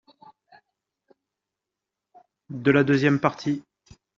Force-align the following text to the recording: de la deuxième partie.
de 2.49 2.71
la 2.71 2.83
deuxième 2.83 3.19
partie. 3.19 3.63